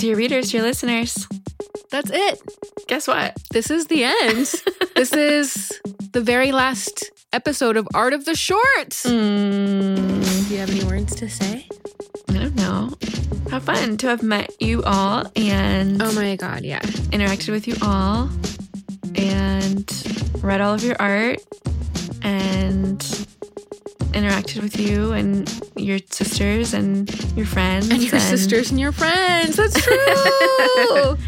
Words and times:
Dear 0.00 0.16
readers, 0.16 0.50
dear 0.50 0.62
listeners, 0.62 1.28
That's 1.90 2.10
it. 2.10 2.40
guess 2.88 3.06
what? 3.06 3.36
This 3.50 3.70
is 3.70 3.86
the 3.88 4.04
end. 4.04 4.46
this 4.96 5.12
is 5.12 5.78
the 6.12 6.22
very 6.22 6.52
last 6.52 7.10
episode 7.34 7.76
of 7.76 7.86
Art 7.92 8.14
of 8.14 8.24
the 8.24 8.34
Short. 8.34 8.88
Mm, 9.04 10.48
Do 10.48 10.54
you 10.54 10.60
have 10.60 10.70
any 10.70 10.84
words 10.84 11.14
to 11.16 11.28
say? 11.28 11.66
I 12.30 12.32
don't 12.32 12.54
know. 12.54 12.94
How 13.50 13.60
fun 13.60 13.98
to 13.98 14.06
have 14.06 14.22
met 14.22 14.50
you 14.58 14.82
all 14.84 15.30
and 15.36 16.00
Oh 16.02 16.12
my 16.14 16.34
God, 16.36 16.64
yeah. 16.64 16.80
interacted 17.12 17.50
with 17.50 17.68
you 17.68 17.76
all 17.82 18.30
and 19.16 19.84
read 20.42 20.62
all 20.62 20.72
of 20.72 20.82
your 20.82 20.96
art 20.98 21.40
and 22.22 23.19
interacted 24.12 24.62
with 24.62 24.78
you 24.78 25.12
and 25.12 25.48
your 25.76 25.98
sisters 26.10 26.74
and 26.74 27.08
your 27.36 27.46
friends 27.46 27.88
And 27.90 28.02
your 28.02 28.20
sisters 28.20 28.70
and 28.70 28.78
your 28.80 28.92
friends. 28.92 29.56
That's 29.56 29.80
true. 29.82 31.16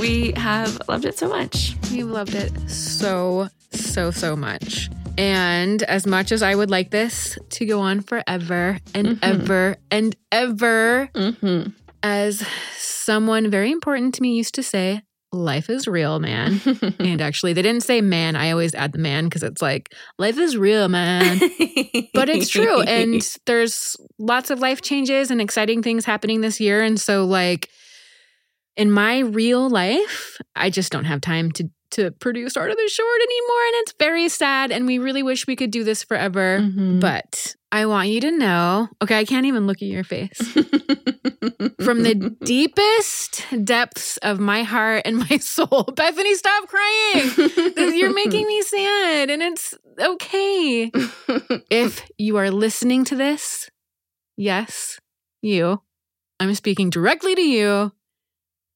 We 0.00 0.32
have 0.32 0.80
loved 0.88 1.04
it 1.06 1.16
so 1.16 1.28
much. 1.28 1.74
We've 1.90 2.06
loved 2.06 2.34
it 2.34 2.52
so, 2.68 3.48
so, 3.70 4.10
so 4.10 4.36
much. 4.36 4.90
And 5.16 5.82
as 5.84 6.06
much 6.06 6.32
as 6.32 6.42
I 6.42 6.54
would 6.54 6.70
like 6.70 6.90
this 6.90 7.38
to 7.50 7.64
go 7.64 7.80
on 7.80 8.00
forever 8.02 8.78
and 8.94 9.06
Mhm. 9.08 9.18
ever 9.22 9.76
and 9.90 10.14
ever, 10.30 11.08
Mm-hmm. 11.14 11.70
as 12.02 12.44
someone 12.76 13.48
very 13.50 13.70
important 13.70 14.14
to 14.16 14.22
me 14.22 14.34
used 14.36 14.54
to 14.56 14.62
say, 14.62 15.02
life 15.36 15.70
is 15.70 15.86
real, 15.86 16.18
man. 16.18 16.60
and 16.98 17.20
actually, 17.20 17.52
they 17.52 17.62
didn't 17.62 17.82
say 17.82 18.00
man. 18.00 18.36
I 18.36 18.50
always 18.50 18.74
add 18.74 18.92
the 18.92 18.98
man 18.98 19.24
because 19.24 19.42
it's 19.42 19.62
like, 19.62 19.92
life 20.18 20.38
is 20.38 20.56
real, 20.56 20.88
man. 20.88 21.38
but 22.14 22.28
it's 22.28 22.48
true. 22.48 22.80
And 22.82 23.22
there's 23.46 23.96
lots 24.18 24.50
of 24.50 24.60
life 24.60 24.82
changes 24.82 25.30
and 25.30 25.40
exciting 25.40 25.82
things 25.82 26.04
happening 26.04 26.40
this 26.40 26.60
year. 26.60 26.82
And 26.82 27.00
so, 27.00 27.24
like, 27.24 27.68
in 28.76 28.90
my 28.90 29.20
real 29.20 29.68
life, 29.70 30.38
I 30.54 30.70
just 30.70 30.92
don't 30.92 31.04
have 31.04 31.20
time 31.20 31.52
to 31.52 31.70
to 31.92 32.10
produce 32.10 32.56
art 32.56 32.70
of 32.70 32.76
the 32.76 32.88
short 32.88 33.20
anymore. 33.22 33.64
And 33.68 33.74
it's 33.76 33.94
very 33.98 34.28
sad. 34.28 34.72
And 34.72 34.86
we 34.86 34.98
really 34.98 35.22
wish 35.22 35.46
we 35.46 35.54
could 35.54 35.70
do 35.70 35.84
this 35.84 36.02
forever. 36.02 36.58
Mhm. 36.60 37.00
But 37.00 37.54
I 37.70 37.86
want 37.86 38.08
you 38.08 38.20
to 38.22 38.30
know, 38.32 38.88
okay, 39.00 39.18
I 39.18 39.24
can't 39.24 39.46
even 39.46 39.66
look 39.66 39.76
at 39.76 39.88
your 39.88 40.02
face. 40.04 40.40
From 41.86 42.02
the 42.02 42.14
deepest 42.44 43.44
depths 43.62 44.16
of 44.16 44.40
my 44.40 44.64
heart 44.64 45.02
and 45.04 45.18
my 45.18 45.36
soul, 45.40 45.84
Bethany, 45.94 46.34
stop 46.34 46.68
crying. 46.68 47.30
You're 47.96 48.12
making 48.12 48.44
me 48.44 48.60
sad, 48.62 49.30
and 49.30 49.40
it's 49.40 49.72
okay. 50.00 50.90
If 51.70 52.04
you 52.18 52.38
are 52.38 52.50
listening 52.50 53.04
to 53.04 53.14
this, 53.14 53.70
yes, 54.36 54.98
you, 55.42 55.80
I'm 56.40 56.56
speaking 56.56 56.90
directly 56.90 57.36
to 57.36 57.42
you. 57.42 57.92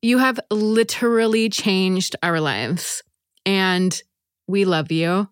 You 0.00 0.18
have 0.18 0.38
literally 0.52 1.48
changed 1.48 2.14
our 2.22 2.38
lives, 2.38 3.02
and 3.44 4.00
we 4.46 4.64
love 4.64 4.92
you. 4.92 5.28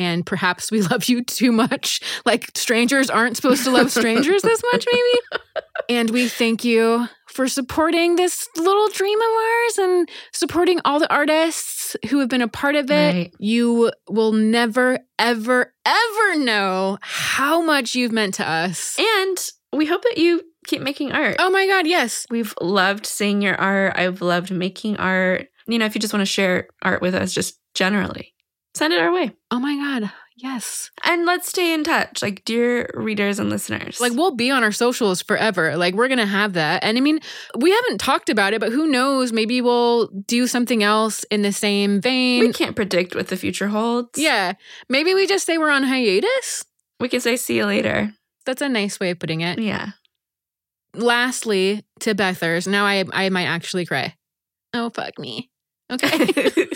And 0.00 0.24
perhaps 0.24 0.70
we 0.70 0.80
love 0.90 1.04
you 1.04 1.22
too 1.22 1.52
much. 1.52 2.00
Like 2.24 2.50
strangers 2.56 3.10
aren't 3.10 3.36
supposed 3.36 3.64
to 3.64 3.70
love 3.70 3.90
strangers 3.90 4.42
this 4.42 4.62
much, 4.72 4.86
maybe. 4.90 5.42
And 5.88 6.10
we 6.10 6.28
thank 6.28 6.62
you 6.62 7.08
for 7.26 7.48
supporting 7.48 8.14
this 8.14 8.46
little 8.56 8.88
dream 8.90 9.18
of 9.18 9.26
ours 9.26 9.78
and 9.78 10.08
supporting 10.32 10.78
all 10.84 11.00
the 11.00 11.12
artists 11.12 11.96
who 12.08 12.20
have 12.20 12.28
been 12.28 12.42
a 12.42 12.48
part 12.48 12.76
of 12.76 12.90
it. 12.92 13.14
Right. 13.14 13.34
You 13.40 13.90
will 14.08 14.30
never, 14.30 15.00
ever, 15.18 15.74
ever 15.84 16.38
know 16.38 16.98
how 17.00 17.60
much 17.60 17.96
you've 17.96 18.12
meant 18.12 18.34
to 18.34 18.48
us. 18.48 18.96
and 18.98 19.50
we 19.72 19.86
hope 19.86 20.02
that 20.02 20.18
you 20.18 20.42
keep 20.66 20.82
making 20.82 21.12
art. 21.12 21.36
Oh 21.38 21.50
my 21.50 21.66
God, 21.66 21.86
yes. 21.86 22.26
We've 22.30 22.54
loved 22.60 23.06
seeing 23.06 23.42
your 23.42 23.56
art. 23.56 23.94
I've 23.96 24.22
loved 24.22 24.52
making 24.52 24.96
art. 24.98 25.48
You 25.66 25.78
know, 25.78 25.86
if 25.86 25.94
you 25.94 26.00
just 26.00 26.12
want 26.12 26.22
to 26.22 26.26
share 26.26 26.68
art 26.82 27.02
with 27.02 27.14
us, 27.14 27.32
just 27.32 27.58
generally, 27.74 28.34
send 28.74 28.92
it 28.92 29.00
our 29.00 29.12
way. 29.12 29.32
Oh 29.50 29.58
my 29.58 29.74
God, 29.76 30.10
yes. 30.36 30.90
And 31.04 31.26
let's 31.26 31.48
stay 31.48 31.74
in 31.74 31.84
touch, 31.84 32.22
like 32.22 32.44
dear 32.44 32.90
readers 32.94 33.38
and 33.38 33.50
listeners. 33.50 34.00
Like 34.00 34.12
we'll 34.12 34.34
be 34.36 34.50
on 34.50 34.62
our 34.62 34.72
socials 34.72 35.22
forever. 35.22 35.76
Like 35.76 35.94
we're 35.94 36.08
gonna 36.08 36.26
have 36.26 36.52
that. 36.54 36.84
And 36.84 36.96
I 36.96 37.00
mean, 37.00 37.20
we 37.58 37.70
haven't 37.72 37.98
talked 37.98 38.28
about 38.30 38.52
it, 38.54 38.60
but 38.60 38.72
who 38.72 38.86
knows? 38.86 39.32
Maybe 39.32 39.60
we'll 39.60 40.06
do 40.26 40.46
something 40.46 40.82
else 40.82 41.24
in 41.24 41.42
the 41.42 41.52
same 41.52 42.00
vein. 42.00 42.40
we 42.40 42.52
can't 42.52 42.76
predict 42.76 43.14
what 43.14 43.28
the 43.28 43.36
future 43.36 43.68
holds. 43.68 44.18
yeah. 44.18 44.52
Maybe 44.88 45.14
we 45.14 45.26
just 45.26 45.46
say 45.46 45.58
we're 45.58 45.70
on 45.70 45.82
hiatus. 45.82 46.64
We 47.00 47.08
can 47.08 47.20
say 47.20 47.36
see 47.36 47.56
you 47.56 47.66
later. 47.66 48.12
That's 48.46 48.62
a 48.62 48.68
nice 48.68 48.98
way 49.00 49.10
of 49.10 49.18
putting 49.18 49.40
it. 49.42 49.58
Yeah. 49.58 49.90
Lastly, 50.94 51.84
to 52.00 52.14
Bethers. 52.14 52.66
Now 52.66 52.84
I 52.84 53.04
I 53.12 53.28
might 53.28 53.46
actually 53.46 53.86
cry. 53.86 54.14
Oh 54.74 54.90
fuck 54.90 55.18
me. 55.18 55.50
Okay. 55.90 56.28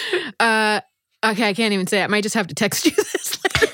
uh 0.40 0.80
okay, 1.24 1.48
I 1.48 1.54
can't 1.54 1.72
even 1.72 1.86
say 1.86 2.00
it. 2.00 2.04
I 2.04 2.06
might 2.08 2.22
just 2.22 2.34
have 2.34 2.46
to 2.48 2.54
text 2.54 2.84
you 2.86 2.92
this 2.96 3.38
later. 3.44 3.68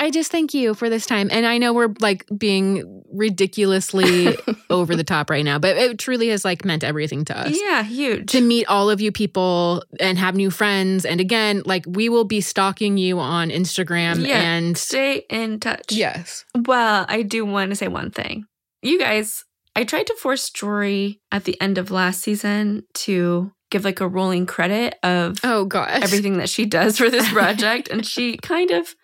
I 0.00 0.10
just 0.10 0.30
thank 0.30 0.54
you 0.54 0.74
for 0.74 0.88
this 0.88 1.06
time. 1.06 1.28
And 1.32 1.44
I 1.44 1.58
know 1.58 1.72
we're 1.74 1.92
like 2.00 2.24
being 2.38 3.02
ridiculously 3.12 4.36
over 4.70 4.94
the 4.94 5.02
top 5.02 5.28
right 5.28 5.44
now, 5.44 5.58
but 5.58 5.76
it 5.76 5.98
truly 5.98 6.28
has 6.28 6.44
like 6.44 6.64
meant 6.64 6.84
everything 6.84 7.24
to 7.26 7.36
us. 7.38 7.58
yeah, 7.60 7.82
huge. 7.82 8.30
To 8.30 8.40
meet 8.40 8.66
all 8.68 8.90
of 8.90 9.00
you 9.00 9.10
people 9.10 9.82
and 9.98 10.16
have 10.16 10.36
new 10.36 10.50
friends. 10.50 11.04
And 11.04 11.20
again, 11.20 11.62
like 11.66 11.84
we 11.88 12.08
will 12.08 12.24
be 12.24 12.40
stalking 12.40 12.96
you 12.96 13.18
on 13.18 13.50
Instagram 13.50 14.24
Yeah. 14.24 14.40
and 14.40 14.78
Stay 14.78 15.24
in 15.28 15.58
touch. 15.58 15.90
Yes. 15.90 16.44
Well, 16.54 17.04
I 17.08 17.22
do 17.22 17.44
want 17.44 17.70
to 17.70 17.76
say 17.76 17.88
one 17.88 18.12
thing. 18.12 18.44
You 18.82 19.00
guys, 19.00 19.44
I 19.74 19.82
tried 19.82 20.06
to 20.06 20.14
force 20.14 20.48
Jory 20.50 21.20
at 21.32 21.42
the 21.44 21.60
end 21.60 21.76
of 21.76 21.90
last 21.90 22.20
season 22.22 22.84
to 22.94 23.50
give 23.70 23.84
like 23.84 24.00
a 24.00 24.08
rolling 24.08 24.46
credit 24.46 24.94
of 25.02 25.38
Oh 25.44 25.64
gosh. 25.64 25.90
everything 26.02 26.38
that 26.38 26.48
she 26.48 26.64
does 26.66 26.98
for 26.98 27.10
this 27.10 27.28
project. 27.32 27.88
and 27.88 28.04
she 28.06 28.36
kind 28.38 28.70
of 28.70 28.94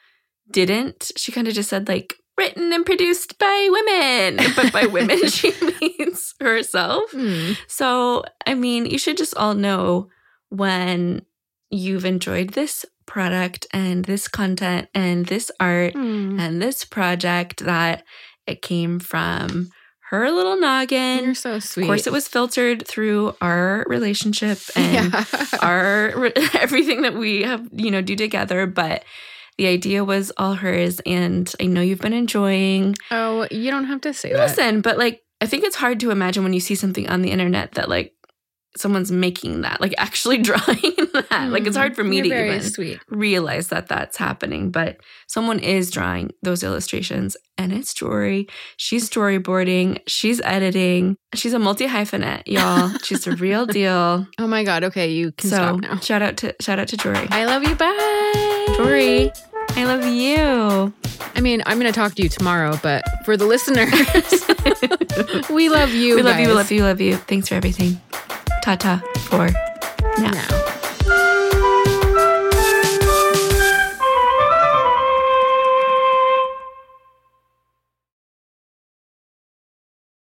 didn't. 0.51 1.11
She 1.17 1.33
kind 1.33 1.49
of 1.49 1.55
just 1.55 1.71
said, 1.71 1.89
like, 1.89 2.15
written 2.37 2.73
and 2.73 2.85
produced 2.85 3.39
by 3.39 3.69
women. 3.71 4.45
But 4.57 4.73
by 4.73 4.87
women, 4.87 5.27
she 5.29 5.53
means 5.81 6.35
herself. 6.41 7.05
Hmm. 7.13 7.53
So, 7.69 8.25
I 8.47 8.55
mean, 8.55 8.87
you 8.87 8.99
should 8.99 9.17
just 9.17 9.35
all 9.37 9.55
know 9.55 10.09
when 10.51 11.23
you've 11.71 12.05
enjoyed 12.05 12.51
this 12.51 12.85
product 13.07 13.67
and 13.73 14.05
this 14.05 14.29
content 14.29 14.89
and 14.95 15.27
this 15.27 15.51
art 15.61 15.93
Hmm. 15.95 16.39
and 16.41 16.61
this 16.63 16.85
project 16.85 17.65
that 17.65 18.05
it 18.47 18.63
came 18.63 18.99
from 19.01 19.71
her 20.21 20.31
little 20.31 20.57
noggin. 20.57 21.25
You're 21.25 21.35
so 21.35 21.59
sweet. 21.59 21.85
Of 21.85 21.89
course, 21.89 22.07
it 22.07 22.13
was 22.13 22.29
filtered 22.29 22.87
through 22.87 23.35
our 23.41 23.85
relationship 23.89 24.59
and 24.77 25.13
yeah. 25.13 25.25
our 25.61 26.33
everything 26.55 27.03
that 27.03 27.15
we 27.15 27.43
have, 27.43 27.69
you 27.73 27.91
know, 27.91 28.01
do 28.01 28.17
together. 28.17 28.67
But 28.67 29.05
the 29.59 29.67
idea 29.67 30.05
was 30.05 30.33
all 30.37 30.55
hers, 30.55 31.01
and 31.07 31.51
I 31.61 31.67
know 31.67 31.81
you've 31.81 32.01
been 32.01 32.13
enjoying. 32.13 32.97
oh, 33.11 33.47
you 33.51 33.71
don't 33.71 33.85
have 33.85 34.01
to 34.03 34.13
say 34.13 34.33
that. 34.33 34.39
Listen, 34.39 34.81
but 34.81 34.99
like, 34.99 35.23
I 35.41 35.47
think 35.47 35.65
it's 35.65 35.77
hard 35.77 36.01
to 36.01 36.11
imagine 36.11 36.43
when 36.43 36.53
you 36.53 36.61
see 36.61 36.75
something 36.75 37.09
on 37.09 37.23
the 37.23 37.31
internet 37.31 37.73
that 37.73 37.89
like 37.89 38.15
someone's 38.77 39.13
making 39.13 39.63
that, 39.63 39.81
like 39.81 39.95
actually 39.99 40.39
drawing 40.43 40.63
that. 40.65 41.49
Like, 41.51 41.63
it's 41.63 41.71
mm-hmm. 41.71 41.77
hard 41.77 41.97
for 41.97 42.05
me 42.05 42.17
You're 42.17 42.25
to 42.25 42.47
even 42.47 42.63
sweet. 42.63 43.01
realize 43.09 43.69
that 43.69 43.89
that's 43.89 44.17
happening, 44.17 44.71
but 44.71 44.99
someone 45.27 45.59
is 45.59 45.91
drawing 45.91 46.33
those 46.43 46.63
illustrations 46.63 47.37
and 47.57 47.73
it's 47.73 47.95
Jory. 47.95 48.49
She's 48.77 49.09
storyboarding, 49.09 50.01
she's 50.07 50.41
editing, 50.43 51.17
she's 51.35 51.53
a 51.53 51.59
multi 51.59 51.87
hyphenate, 51.87 52.43
y'all. 52.47 52.91
she's 53.05 53.27
a 53.27 53.37
real 53.37 53.67
deal. 53.67 54.27
Oh 54.39 54.47
my 54.47 54.65
god. 54.65 54.85
Okay, 54.85 55.11
you 55.11 55.33
can 55.33 55.51
so 55.51 55.57
stop 55.57 55.81
now. 55.81 55.99
shout 56.01 56.23
out 56.23 56.37
to 56.39 56.55
shout 56.61 56.79
out 56.79 56.89
to 56.89 56.97
Jory. 56.97 57.27
I 57.31 57.45
love 57.45 57.63
you. 57.63 57.75
Bye. 57.75 58.75
Jory, 58.77 59.31
I 59.77 59.85
love 59.85 60.05
you. 60.05 60.93
I 61.37 61.41
mean, 61.41 61.63
I'm 61.67 61.79
going 61.79 61.93
to 61.93 61.97
talk 61.97 62.15
to 62.15 62.23
you 62.23 62.29
tomorrow, 62.29 62.79
but 62.83 63.05
for 63.25 63.37
the 63.37 63.45
listeners, 63.45 63.91
we 65.51 65.69
love 65.69 65.93
you. 65.93 66.17
we 66.17 66.23
love 66.23 66.39
you, 66.39 66.49
we 66.49 66.53
love 66.55 66.71
you, 66.71 66.79
we 66.79 66.83
love 66.83 67.01
you. 67.01 67.17
Thanks 67.17 67.49
for 67.49 67.55
everything. 67.55 68.01
Ta 68.65 68.77
ta 68.77 68.97
for 69.29 69.51
now. 70.19 70.31
Now. 70.33 70.64